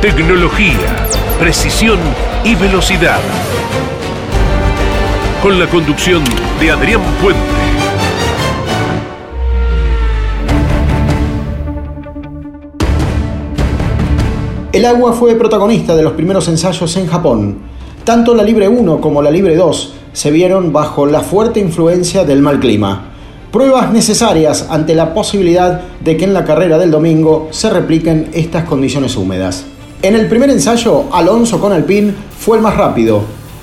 [0.00, 1.08] Tecnología,
[1.40, 1.98] precisión
[2.44, 3.18] y velocidad.
[5.42, 6.22] Con la conducción
[6.60, 7.40] de Adrián Puente.
[14.70, 17.58] El agua fue protagonista de los primeros ensayos en Japón.
[18.04, 22.42] Tanto la Libre 1 como la Libre 2 se vieron bajo la fuerte influencia del
[22.42, 23.12] mal clima.
[23.50, 28.64] Pruebas necesarias ante la posibilidad de que en la carrera del domingo se repliquen estas
[28.64, 29.64] condiciones húmedas.
[30.06, 33.22] En el primer ensayo, Alonso con Alpine fue el más rápido.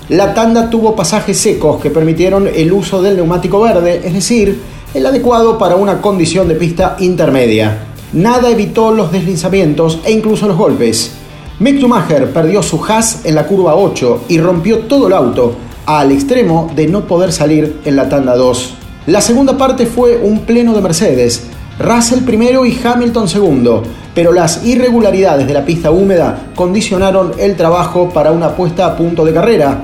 [0.10, 4.60] La tanda tuvo pasajes secos que permitieron el uso del neumático verde, es decir,
[4.94, 7.86] el adecuado para una condición de pista intermedia.
[8.12, 11.14] Nada evitó los deslizamientos e incluso los golpes.
[11.60, 16.12] Mick Schumacher perdió su Haas en la curva 8 y rompió todo el auto, al
[16.12, 18.74] extremo de no poder salir en la tanda 2.
[19.06, 21.44] La segunda parte fue un pleno de Mercedes,
[21.80, 28.10] Russell primero y Hamilton segundo, pero las irregularidades de la pista húmeda condicionaron el trabajo
[28.10, 29.82] para una puesta a punto de carrera.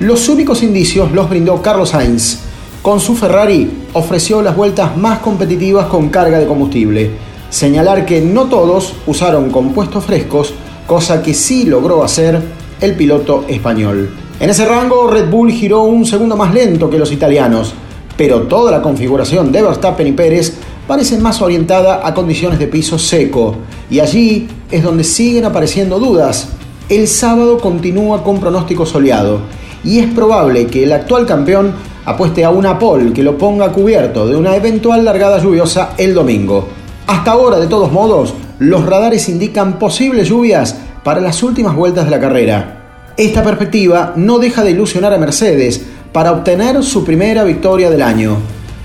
[0.00, 2.40] Los únicos indicios los brindó Carlos Sainz.
[2.82, 7.10] Con su Ferrari ofreció las vueltas más competitivas con carga de combustible.
[7.48, 10.52] Señalar que no todos usaron compuestos frescos,
[10.86, 12.42] cosa que sí logró hacer
[12.80, 14.10] el piloto español.
[14.40, 17.72] En ese rango, Red Bull giró un segundo más lento que los italianos,
[18.16, 22.98] pero toda la configuración de Verstappen y Pérez parece más orientada a condiciones de piso
[22.98, 23.56] seco,
[23.90, 26.48] y allí es donde siguen apareciendo dudas.
[26.88, 29.40] El sábado continúa con pronóstico soleado,
[29.84, 31.72] y es probable que el actual campeón
[32.04, 36.68] apueste a una pole que lo ponga cubierto de una eventual largada lluviosa el domingo.
[37.06, 42.10] Hasta ahora, de todos modos, los radares indican posibles lluvias para las últimas vueltas de
[42.10, 42.78] la carrera.
[43.16, 48.36] Esta perspectiva no deja de ilusionar a Mercedes, para obtener su primera victoria del año.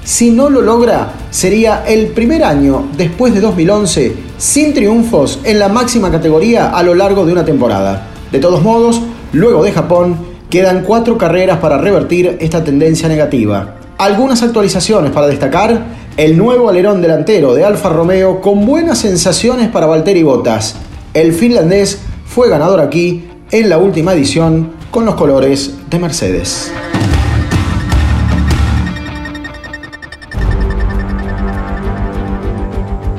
[0.07, 5.67] Si no lo logra, sería el primer año después de 2011 sin triunfos en la
[5.67, 8.07] máxima categoría a lo largo de una temporada.
[8.31, 9.01] De todos modos,
[9.33, 10.15] luego de Japón,
[10.49, 13.75] quedan cuatro carreras para revertir esta tendencia negativa.
[13.97, 19.87] Algunas actualizaciones para destacar, el nuevo alerón delantero de Alfa Romeo con buenas sensaciones para
[19.87, 20.75] Valtteri Bottas.
[21.13, 26.71] El finlandés fue ganador aquí en la última edición con los colores de Mercedes.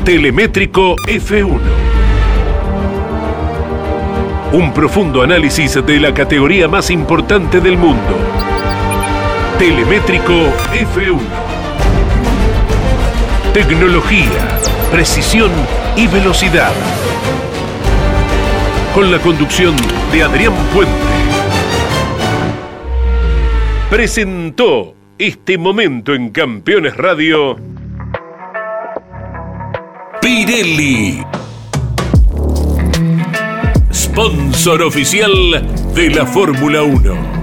[0.09, 1.61] Telemétrico F1.
[4.55, 8.17] Un profundo análisis de la categoría más importante del mundo.
[9.59, 10.33] Telemétrico
[10.73, 11.21] F1.
[13.53, 14.59] Tecnología,
[14.91, 15.51] precisión
[15.95, 16.73] y velocidad.
[18.95, 19.77] Con la conducción
[20.11, 20.95] de Adrián Puente.
[23.91, 27.68] Presentó este momento en Campeones Radio.
[30.28, 31.25] Pirelli.
[33.91, 35.33] Sponsor oficial
[35.94, 37.38] de la Fórmula 1.